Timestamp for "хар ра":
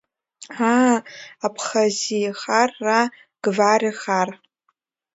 2.39-3.01